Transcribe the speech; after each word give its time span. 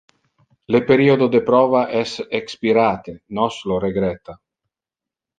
Le 0.75 0.79
periodo 0.85 1.25
de 1.35 1.41
prova 1.49 1.81
es 1.99 2.13
expirate, 2.39 3.13
nos 3.41 3.59
lo 3.73 3.77
regretta. 3.85 4.37